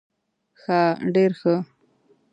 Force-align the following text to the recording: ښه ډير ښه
ښه 0.61 0.79
ډير 1.13 1.31
ښه 1.39 1.55